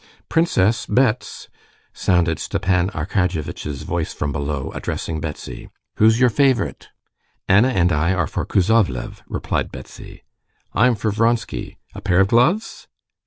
"Princess, 0.29 0.87
bets!" 0.87 1.47
sounded 1.93 2.39
Stepan 2.39 2.89
Arkadyevitch's 2.89 3.83
voice 3.83 4.13
from 4.15 4.31
below, 4.31 4.71
addressing 4.73 5.19
Betsy. 5.19 5.69
"Who's 5.97 6.19
your 6.19 6.31
favorite?" 6.31 6.89
"Anna 7.47 7.67
and 7.67 7.91
I 7.91 8.11
are 8.15 8.25
for 8.25 8.43
Kuzovlev," 8.43 9.21
replied 9.27 9.71
Betsy. 9.71 10.23
"I'm 10.73 10.95
for 10.95 11.11
Vronsky. 11.11 11.77
A 11.93 12.01
pair 12.01 12.19
of 12.21 12.29
gloves?" 12.29 12.87